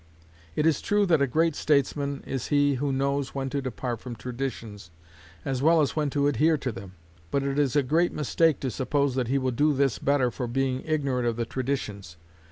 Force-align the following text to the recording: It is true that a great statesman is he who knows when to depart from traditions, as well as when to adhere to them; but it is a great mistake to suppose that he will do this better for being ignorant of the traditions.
It 0.55 0.65
is 0.65 0.81
true 0.81 1.05
that 1.05 1.21
a 1.21 1.27
great 1.27 1.55
statesman 1.55 2.23
is 2.25 2.47
he 2.47 2.73
who 2.73 2.91
knows 2.91 3.35
when 3.35 3.51
to 3.51 3.61
depart 3.61 3.99
from 3.99 4.15
traditions, 4.15 4.89
as 5.45 5.61
well 5.61 5.79
as 5.79 5.95
when 5.95 6.09
to 6.09 6.25
adhere 6.25 6.57
to 6.57 6.71
them; 6.71 6.93
but 7.29 7.43
it 7.43 7.59
is 7.59 7.75
a 7.75 7.83
great 7.83 8.11
mistake 8.11 8.59
to 8.61 8.71
suppose 8.71 9.13
that 9.13 9.27
he 9.27 9.37
will 9.37 9.51
do 9.51 9.73
this 9.73 9.99
better 9.99 10.31
for 10.31 10.47
being 10.47 10.81
ignorant 10.85 11.27
of 11.27 11.35
the 11.35 11.45
traditions. 11.45 12.17